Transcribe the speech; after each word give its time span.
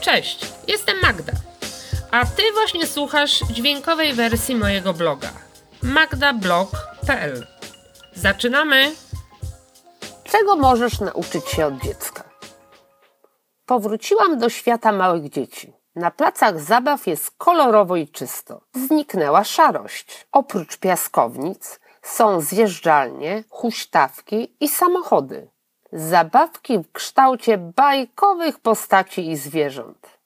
Cześć, 0.00 0.52
jestem 0.68 1.00
Magda. 1.02 1.32
A 2.10 2.26
ty 2.26 2.42
właśnie 2.52 2.86
słuchasz 2.86 3.40
dźwiękowej 3.40 4.12
wersji 4.14 4.56
mojego 4.56 4.94
bloga 4.94 5.32
magdablog.pl. 5.82 7.46
Zaczynamy! 8.14 8.92
Czego 10.24 10.56
możesz 10.56 11.00
nauczyć 11.00 11.48
się 11.48 11.66
od 11.66 11.82
dziecka? 11.82 12.24
Powróciłam 13.66 14.38
do 14.38 14.48
świata 14.48 14.92
małych 14.92 15.28
dzieci. 15.28 15.72
Na 15.94 16.10
placach 16.10 16.60
zabaw 16.60 17.06
jest 17.06 17.30
kolorowo 17.30 17.96
i 17.96 18.08
czysto. 18.08 18.60
Zniknęła 18.74 19.44
szarość. 19.44 20.26
Oprócz 20.32 20.76
piaskownic 20.76 21.80
są 22.02 22.40
zjeżdżalnie, 22.40 23.44
huśtawki 23.48 24.56
i 24.60 24.68
samochody. 24.68 25.50
Zabawki 25.92 26.78
w 26.78 26.92
kształcie 26.92 27.58
bajkowych 27.58 28.58
postaci 28.58 29.30
i 29.30 29.36
zwierząt. 29.36 30.18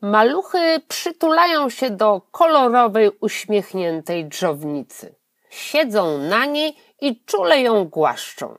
Maluchy 0.00 0.80
przytulają 0.88 1.70
się 1.70 1.90
do 1.90 2.22
kolorowej, 2.30 3.10
uśmiechniętej 3.20 4.24
drzownicy. 4.24 5.14
Siedzą 5.50 6.18
na 6.18 6.44
niej 6.44 6.76
i 7.00 7.24
czule 7.24 7.60
ją 7.60 7.84
głaszczą. 7.84 8.58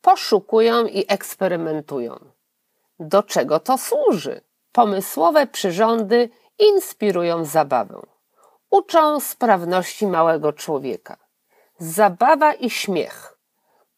Poszukują 0.00 0.86
i 0.86 1.04
eksperymentują. 1.08 2.18
Do 2.98 3.22
czego 3.22 3.60
to 3.60 3.78
służy? 3.78 4.40
Pomysłowe 4.72 5.46
przyrządy 5.46 6.30
inspirują 6.58 7.44
zabawę. 7.44 8.00
Uczą 8.70 9.20
sprawności 9.20 10.06
małego 10.06 10.52
człowieka. 10.52 11.16
Zabawa 11.78 12.52
i 12.52 12.70
śmiech. 12.70 13.31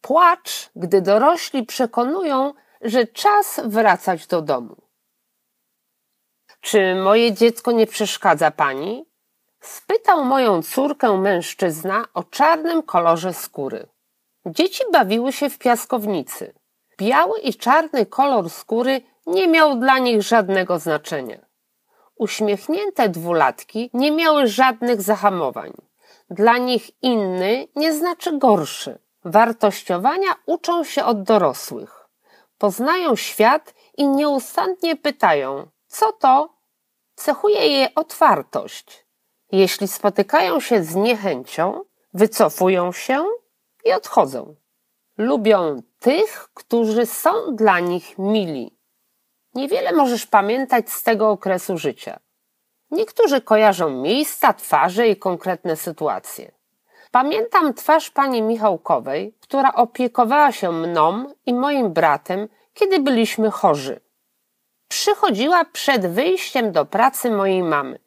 Płacz, 0.05 0.69
gdy 0.75 1.01
dorośli 1.01 1.65
przekonują, 1.65 2.53
że 2.81 3.07
czas 3.07 3.61
wracać 3.63 4.27
do 4.27 4.41
domu. 4.41 4.75
Czy 6.61 6.95
moje 6.95 7.33
dziecko 7.33 7.71
nie 7.71 7.87
przeszkadza 7.87 8.51
pani? 8.51 9.05
Spytał 9.59 10.25
moją 10.25 10.61
córkę 10.63 11.17
mężczyzna 11.17 12.05
o 12.13 12.23
czarnym 12.23 12.83
kolorze 12.83 13.33
skóry. 13.33 13.87
Dzieci 14.45 14.83
bawiły 14.91 15.31
się 15.33 15.49
w 15.49 15.57
piaskownicy. 15.57 16.53
Biały 16.97 17.39
i 17.39 17.53
czarny 17.53 18.05
kolor 18.05 18.49
skóry 18.49 19.01
nie 19.25 19.47
miał 19.47 19.79
dla 19.79 19.99
nich 19.99 20.21
żadnego 20.21 20.79
znaczenia. 20.79 21.45
Uśmiechnięte 22.15 23.09
dwulatki 23.09 23.89
nie 23.93 24.11
miały 24.11 24.47
żadnych 24.47 25.01
zahamowań. 25.01 25.73
Dla 26.29 26.57
nich 26.57 27.03
inny 27.03 27.67
nie 27.75 27.93
znaczy 27.93 28.37
gorszy. 28.37 29.04
Wartościowania 29.25 30.35
uczą 30.45 30.83
się 30.83 31.05
od 31.05 31.23
dorosłych. 31.23 32.09
Poznają 32.57 33.15
świat 33.15 33.73
i 33.97 34.07
nieustannie 34.07 34.95
pytają, 34.95 35.67
co 35.87 36.11
to? 36.11 36.55
Cechuje 37.15 37.67
je 37.67 37.95
otwartość. 37.95 39.05
Jeśli 39.51 39.87
spotykają 39.87 40.59
się 40.59 40.83
z 40.83 40.95
niechęcią, 40.95 41.85
wycofują 42.13 42.91
się 42.91 43.25
i 43.85 43.91
odchodzą. 43.93 44.55
Lubią 45.17 45.81
tych, 45.99 46.49
którzy 46.53 47.05
są 47.05 47.55
dla 47.55 47.79
nich 47.79 48.17
mili. 48.17 48.77
Niewiele 49.53 49.91
możesz 49.91 50.25
pamiętać 50.25 50.89
z 50.89 51.03
tego 51.03 51.29
okresu 51.29 51.77
życia. 51.77 52.19
Niektórzy 52.91 53.41
kojarzą 53.41 53.89
miejsca, 53.89 54.53
twarze 54.53 55.07
i 55.07 55.17
konkretne 55.17 55.75
sytuacje. 55.75 56.54
Pamiętam 57.15 57.73
twarz 57.73 58.09
pani 58.09 58.41
Michałkowej, 58.41 59.33
która 59.41 59.73
opiekowała 59.73 60.51
się 60.51 60.71
mną 60.71 61.33
i 61.45 61.53
moim 61.53 61.93
bratem, 61.93 62.47
kiedy 62.73 62.99
byliśmy 62.99 63.51
chorzy. 63.51 63.99
Przychodziła 64.87 65.65
przed 65.65 66.07
wyjściem 66.07 66.71
do 66.71 66.85
pracy 66.85 67.31
mojej 67.31 67.63
mamy. 67.63 67.99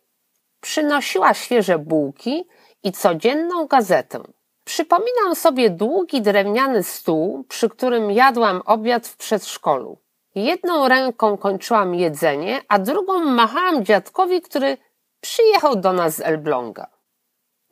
Przynosiła 0.61 1.35
świeże 1.35 1.79
bułki 1.79 2.49
i 2.83 2.93
codzienną 2.93 3.67
gazetę. 3.67 4.21
Przypominam 4.65 5.35
sobie 5.35 5.71
długi 5.71 6.23
drewniany 6.23 6.83
stół, 6.83 7.45
przy 7.45 7.69
którym 7.69 8.11
jadłam 8.11 8.63
obiad 8.65 9.07
w 9.07 9.17
przedszkolu. 9.17 9.99
Jedną 10.35 10.89
ręką 10.89 11.37
kończyłam 11.37 11.95
jedzenie, 11.95 12.61
a 12.69 12.79
drugą 12.79 13.25
machałam 13.25 13.85
dziadkowi, 13.85 14.43
który 14.43 14.79
przyjechał 15.21 15.77
do 15.77 15.93
nas 15.93 16.17
z 16.17 16.21
Elbląga. 16.21 16.98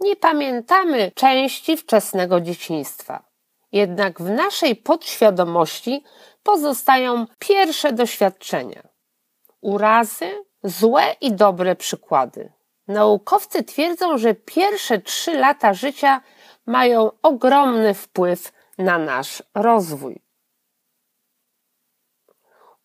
Nie 0.01 0.17
pamiętamy 0.17 1.13
części 1.15 1.77
wczesnego 1.77 2.41
dzieciństwa. 2.41 3.25
Jednak 3.73 4.21
w 4.21 4.31
naszej 4.31 4.77
podświadomości 4.77 6.05
pozostają 6.43 7.27
pierwsze 7.39 7.93
doświadczenia. 7.93 8.89
Urazy, 9.61 10.45
złe 10.63 11.17
i 11.21 11.33
dobre 11.33 11.77
przykłady. 11.77 12.53
Naukowcy 12.89 13.65
twierdzą, 13.65 14.19
że 14.19 14.35
pierwsze 14.35 14.99
trzy 14.99 15.39
lata 15.39 15.75
życia 15.75 16.21
mają 16.67 17.11
ogromny 17.23 17.95
wpływ 17.95 18.53
na 18.79 18.99
nasz 18.99 19.43
rozwój. 19.55 20.23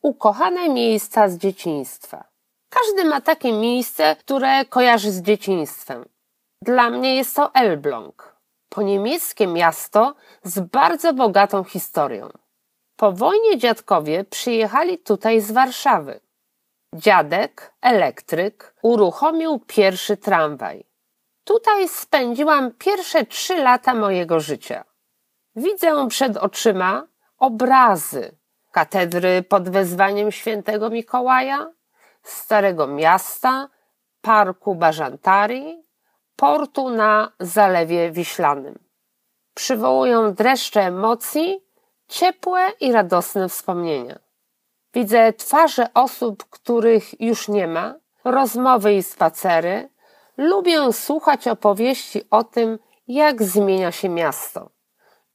Ukochane 0.02 0.70
miejsca 0.70 1.30
z 1.30 1.38
dzieciństwa. 1.38 2.24
Każdy 2.70 3.06
ma 3.06 3.22
takie 3.22 3.54
miejsce, 3.54 4.16
które 4.16 4.66
kojarzy 4.66 5.12
z 5.12 5.22
dzieciństwem. 5.22 6.06
Dla 6.62 6.90
mnie 6.90 7.16
jest 7.16 7.36
to 7.36 7.54
Elbląg, 7.54 8.36
po 8.70 8.82
niemieckie 8.82 9.48
miasto 9.48 10.16
z 10.44 10.60
bardzo 10.60 11.14
bogatą 11.14 11.64
historią. 11.64 12.30
Po 12.96 13.12
wojnie 13.12 13.58
dziadkowie 13.58 14.24
przyjechali 14.24 14.98
tutaj 14.98 15.42
z 15.42 15.52
Warszawy. 15.52 16.20
Dziadek, 16.96 17.74
elektryk, 17.82 18.76
uruchomił 18.82 19.60
pierwszy 19.60 20.18
tramwaj. 20.18 20.86
Tutaj 21.44 21.88
spędziłam 21.88 22.72
pierwsze 22.72 23.26
trzy 23.26 23.56
lata 23.56 23.94
mojego 23.94 24.40
życia. 24.40 24.84
Widzę 25.56 26.08
przed 26.08 26.38
oczyma 26.38 27.08
obrazy 27.38 28.38
katedry 28.72 29.44
pod 29.44 29.70
wezwaniem 29.70 30.32
świętego 30.32 30.90
Mikołaja, 30.90 31.72
Starego 32.24 32.88
Miasta, 32.88 33.70
Parku 34.22 34.76
Bażantarii, 34.76 35.84
portu 36.42 36.90
na 36.90 37.32
Zalewie 37.40 38.12
Wiślanym. 38.12 38.80
Przywołują 39.54 40.34
dreszcze 40.34 40.82
emocji, 40.82 41.66
ciepłe 42.08 42.72
i 42.80 42.92
radosne 42.92 43.50
wspomnienia. 43.50 44.20
Widzę 44.94 45.34
twarze 45.34 45.88
osób, 45.94 46.44
których 46.50 47.22
już 47.22 47.48
nie 47.48 47.68
ma, 47.68 47.96
rozmowy 48.24 48.94
i 48.94 49.04
spacery. 49.04 49.90
Lubię 50.38 50.94
słuchać 50.94 51.48
opowieści 51.48 52.22
o 52.30 52.44
tym, 52.44 52.80
jak 53.08 53.44
zmienia 53.44 53.92
się 53.92 54.10
miasto. 54.10 54.70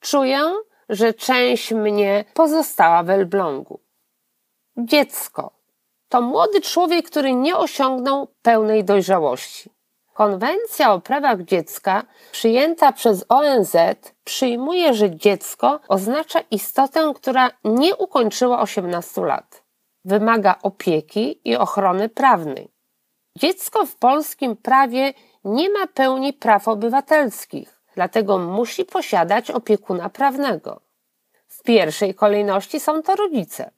Czuję, 0.00 0.40
że 0.88 1.14
część 1.14 1.72
mnie 1.72 2.24
pozostała 2.34 3.02
w 3.02 3.10
Elblągu. 3.10 3.80
Dziecko 4.76 5.50
to 6.08 6.20
młody 6.20 6.60
człowiek, 6.60 7.06
który 7.06 7.34
nie 7.34 7.56
osiągnął 7.56 8.28
pełnej 8.42 8.84
dojrzałości. 8.84 9.75
Konwencja 10.16 10.92
o 10.92 11.00
prawach 11.00 11.42
dziecka, 11.42 12.04
przyjęta 12.32 12.92
przez 12.92 13.24
ONZ, 13.28 13.76
przyjmuje, 14.24 14.94
że 14.94 15.16
dziecko 15.16 15.80
oznacza 15.88 16.40
istotę, 16.50 17.12
która 17.16 17.50
nie 17.64 17.96
ukończyła 17.96 18.60
18 18.60 19.20
lat. 19.20 19.64
Wymaga 20.04 20.54
opieki 20.62 21.40
i 21.44 21.56
ochrony 21.56 22.08
prawnej. 22.08 22.72
Dziecko 23.38 23.86
w 23.86 23.96
polskim 23.96 24.56
prawie 24.56 25.12
nie 25.44 25.70
ma 25.70 25.86
pełni 25.86 26.32
praw 26.32 26.68
obywatelskich, 26.68 27.80
dlatego 27.94 28.38
musi 28.38 28.84
posiadać 28.84 29.50
opiekuna 29.50 30.08
prawnego. 30.08 30.80
W 31.48 31.62
pierwszej 31.62 32.14
kolejności 32.14 32.80
są 32.80 33.02
to 33.02 33.16
rodzice. 33.16 33.70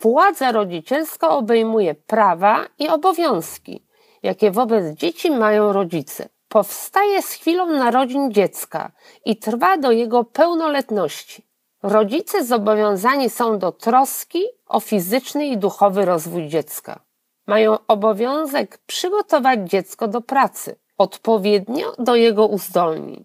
Władza 0.00 0.52
rodzicielska 0.52 1.28
obejmuje 1.28 1.94
prawa 1.94 2.66
i 2.78 2.88
obowiązki, 2.88 3.83
jakie 4.24 4.50
wobec 4.50 4.96
dzieci 4.96 5.30
mają 5.30 5.72
rodzice. 5.72 6.28
Powstaje 6.48 7.22
z 7.22 7.30
chwilą 7.30 7.66
narodzin 7.66 8.32
dziecka 8.32 8.92
i 9.24 9.36
trwa 9.36 9.76
do 9.76 9.92
jego 9.92 10.24
pełnoletności. 10.24 11.46
Rodzice 11.82 12.44
zobowiązani 12.44 13.30
są 13.30 13.58
do 13.58 13.72
troski 13.72 14.44
o 14.66 14.80
fizyczny 14.80 15.46
i 15.46 15.56
duchowy 15.56 16.04
rozwój 16.04 16.48
dziecka. 16.48 17.00
Mają 17.46 17.78
obowiązek 17.88 18.78
przygotować 18.86 19.70
dziecko 19.70 20.08
do 20.08 20.20
pracy, 20.20 20.76
odpowiednio 20.98 21.92
do 21.98 22.14
jego 22.14 22.46
uzdolnień. 22.46 23.24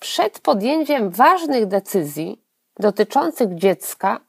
Przed 0.00 0.40
podjęciem 0.40 1.10
ważnych 1.10 1.66
decyzji 1.66 2.44
dotyczących 2.78 3.54
dziecka 3.54 4.20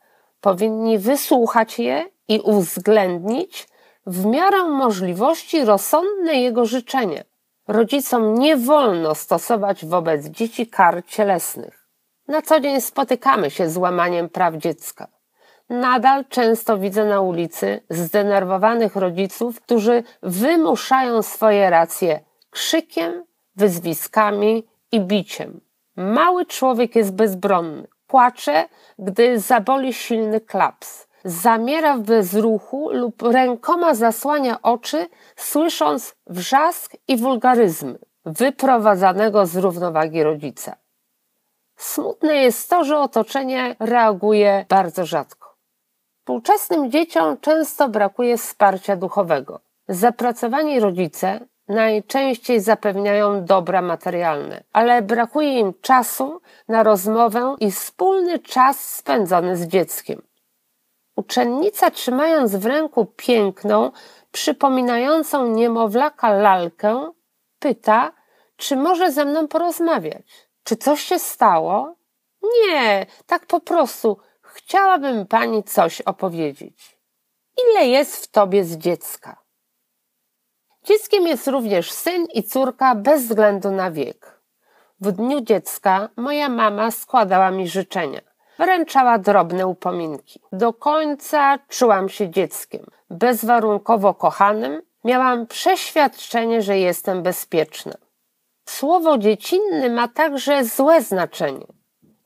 powinni 0.41 0.97
wysłuchać 0.97 1.79
je 1.79 2.05
i 2.27 2.39
uwzględnić 2.39 3.67
w 4.05 4.25
miarę 4.25 4.63
możliwości 4.63 5.65
rozsądne 5.65 6.33
jego 6.41 6.65
życzenia. 6.65 7.23
Rodzicom 7.67 8.33
nie 8.33 8.57
wolno 8.57 9.15
stosować 9.15 9.85
wobec 9.85 10.25
dzieci 10.25 10.67
kar 10.67 11.05
cielesnych. 11.05 11.87
Na 12.27 12.41
co 12.41 12.59
dzień 12.59 12.81
spotykamy 12.81 13.51
się 13.51 13.69
z 13.69 13.77
łamaniem 13.77 14.29
praw 14.29 14.55
dziecka. 14.55 15.07
nadal 15.69 16.25
często 16.25 16.77
widzę 16.77 17.05
na 17.05 17.21
ulicy 17.21 17.81
zdenerwowanych 17.89 18.95
rodziców, 18.95 19.61
którzy 19.61 20.03
wymuszają 20.23 21.21
swoje 21.21 21.69
racje 21.69 22.19
krzykiem, 22.49 23.23
wyzwiskami 23.55 24.67
i 24.91 24.99
biciem. 24.99 25.61
Mały 25.95 26.45
człowiek 26.45 26.95
jest 26.95 27.13
bezbronny. 27.13 27.87
Płacze, 28.07 28.69
gdy 28.99 29.39
zaboli 29.39 29.93
silny 29.93 30.41
klaps. 30.41 31.04
Zamiera 31.27 31.97
w 31.97 32.01
bezruchu 32.01 32.89
lub 32.91 33.21
rękoma 33.21 33.93
zasłania 33.93 34.61
oczy, 34.61 35.07
słysząc 35.35 36.15
wrzask 36.27 36.93
i 37.07 37.17
wulgaryzmy 37.17 37.99
wyprowadzanego 38.25 39.45
z 39.45 39.55
równowagi 39.55 40.23
rodzica. 40.23 40.75
Smutne 41.77 42.35
jest 42.35 42.69
to, 42.69 42.83
że 42.83 42.99
otoczenie 42.99 43.75
reaguje 43.79 44.65
bardzo 44.69 45.05
rzadko. 45.05 45.55
Współczesnym 46.19 46.91
dzieciom 46.91 47.37
często 47.37 47.89
brakuje 47.89 48.37
wsparcia 48.37 48.95
duchowego. 48.95 49.59
Zapracowani 49.87 50.79
rodzice 50.79 51.39
najczęściej 51.67 52.59
zapewniają 52.59 53.45
dobra 53.45 53.81
materialne, 53.81 54.63
ale 54.73 55.01
brakuje 55.01 55.59
im 55.59 55.73
czasu 55.81 56.41
na 56.67 56.83
rozmowę 56.83 57.55
i 57.59 57.71
wspólny 57.71 58.39
czas 58.39 58.95
spędzony 58.95 59.57
z 59.57 59.67
dzieckiem. 59.67 60.21
Uczennica, 61.15 61.91
trzymając 61.91 62.55
w 62.55 62.65
ręku 62.65 63.05
piękną, 63.05 63.91
przypominającą 64.31 65.47
niemowlaka 65.47 66.33
lalkę, 66.33 67.11
pyta, 67.59 68.11
czy 68.57 68.75
może 68.75 69.11
ze 69.11 69.25
mną 69.25 69.47
porozmawiać. 69.47 70.49
Czy 70.63 70.75
coś 70.75 71.01
się 71.03 71.19
stało? 71.19 71.95
Nie, 72.43 73.05
tak 73.25 73.45
po 73.45 73.59
prostu. 73.59 74.17
Chciałabym 74.41 75.27
pani 75.27 75.63
coś 75.63 76.01
opowiedzieć. 76.01 76.97
Ile 77.63 77.87
jest 77.87 78.23
w 78.23 78.27
tobie 78.27 78.63
z 78.63 78.77
dziecka? 78.77 79.41
Dzieckiem 80.83 81.27
jest 81.27 81.47
również 81.47 81.91
syn 81.91 82.25
i 82.33 82.43
córka 82.43 82.95
bez 82.95 83.23
względu 83.23 83.71
na 83.71 83.91
wiek. 83.91 84.41
W 84.99 85.11
dniu 85.11 85.41
dziecka 85.41 86.09
moja 86.15 86.49
mama 86.49 86.91
składała 86.91 87.51
mi 87.51 87.67
życzenia. 87.67 88.21
Wręczała 88.57 89.17
drobne 89.17 89.67
upominki. 89.67 90.39
Do 90.51 90.73
końca 90.73 91.59
czułam 91.69 92.09
się 92.09 92.29
dzieckiem. 92.29 92.85
Bezwarunkowo 93.09 94.13
kochanym 94.13 94.81
miałam 95.03 95.47
przeświadczenie, 95.47 96.61
że 96.61 96.77
jestem 96.77 97.23
bezpieczna. 97.23 97.93
Słowo 98.65 99.17
dziecinny 99.17 99.89
ma 99.89 100.07
także 100.07 100.65
złe 100.65 101.01
znaczenie. 101.01 101.65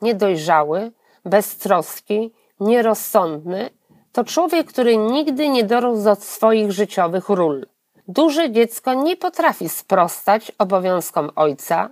Niedojrzały, 0.01 0.91
beztroski, 1.25 2.33
nierozsądny 2.59 3.69
to 4.11 4.23
człowiek, 4.23 4.67
który 4.67 4.97
nigdy 4.97 5.49
nie 5.49 5.63
dorósł 5.63 6.03
do 6.03 6.15
swoich 6.15 6.71
życiowych 6.71 7.29
ról. 7.29 7.65
Duże 8.07 8.51
dziecko 8.51 8.93
nie 8.93 9.15
potrafi 9.17 9.69
sprostać 9.69 10.51
obowiązkom 10.57 11.31
ojca. 11.35 11.89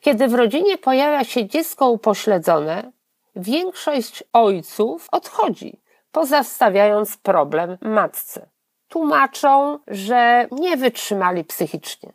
Kiedy 0.00 0.28
w 0.28 0.34
rodzinie 0.34 0.78
pojawia 0.78 1.24
się 1.24 1.46
dziecko 1.46 1.90
upośledzone, 1.90 2.92
większość 3.36 4.24
ojców 4.32 5.08
odchodzi, 5.12 5.82
pozostawiając 6.12 7.16
problem 7.16 7.78
matce. 7.80 8.48
Tłumaczą, 8.88 9.78
że 9.86 10.46
nie 10.50 10.76
wytrzymali 10.76 11.44
psychicznie 11.44 12.12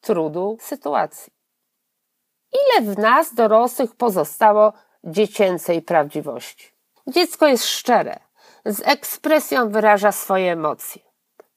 trudu 0.00 0.56
sytuacji. 0.60 1.32
Ile 2.52 2.94
w 2.94 2.98
nas 2.98 3.34
dorosłych 3.34 3.96
pozostało 3.96 4.72
dziecięcej 5.04 5.82
prawdziwości? 5.82 6.72
Dziecko 7.06 7.46
jest 7.46 7.66
szczere, 7.66 8.20
z 8.64 8.82
ekspresją 8.84 9.70
wyraża 9.70 10.12
swoje 10.12 10.52
emocje. 10.52 11.02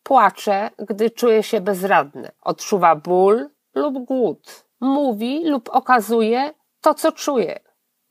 Płacze, 0.04 0.70
gdy 0.78 1.10
czuje 1.10 1.44
się 1.44 1.62
bezradne, 1.62 2.32
odczuwa 2.42 2.96
ból 2.96 3.50
lub 3.76 4.06
głód, 4.06 4.66
mówi 4.80 5.50
lub 5.50 5.70
okazuje 5.70 6.54
to, 6.82 6.94
co 6.94 7.12
czuje. 7.12 7.60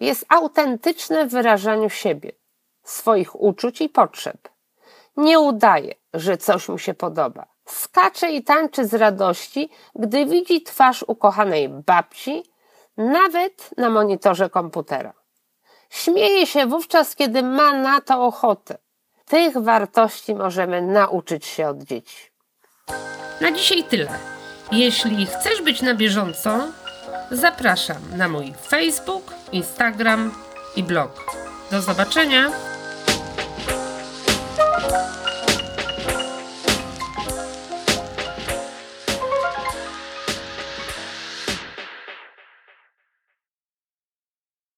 Jest 0.00 0.26
autentyczne 0.28 1.26
w 1.26 1.30
wyrażaniu 1.30 1.90
siebie, 1.90 2.32
swoich 2.82 3.40
uczuć 3.40 3.80
i 3.80 3.88
potrzeb. 3.88 4.48
Nie 5.16 5.40
udaje, 5.40 5.94
że 6.14 6.36
coś 6.36 6.68
mu 6.68 6.78
się 6.78 6.94
podoba. 6.94 7.46
Skacze 7.64 8.30
i 8.30 8.42
tańczy 8.42 8.86
z 8.86 8.94
radości, 8.94 9.70
gdy 9.94 10.26
widzi 10.26 10.62
twarz 10.62 11.04
ukochanej 11.08 11.68
babci, 11.68 12.42
nawet 12.96 13.70
na 13.76 13.90
monitorze 13.90 14.50
komputera. 14.50 15.12
Śmieje 15.90 16.46
się 16.46 16.66
wówczas, 16.66 17.14
kiedy 17.14 17.42
ma 17.42 17.72
na 17.72 18.00
to 18.00 18.24
ochotę. 18.24 18.78
Tych 19.24 19.58
wartości 19.58 20.34
możemy 20.34 20.82
nauczyć 20.82 21.46
się 21.46 21.68
od 21.68 21.82
dzieci. 21.82 22.30
Na 23.40 23.52
dzisiaj 23.52 23.84
tyle. 23.84 24.08
Jeśli 24.72 25.26
chcesz 25.26 25.62
być 25.62 25.82
na 25.82 25.94
bieżąco, 25.94 26.60
zapraszam 27.30 28.02
na 28.16 28.28
mój 28.28 28.54
Facebook, 28.68 29.34
Instagram 29.52 30.34
i 30.76 30.82
blog. 30.82 31.34
Do 31.70 31.82
zobaczenia! 31.82 32.73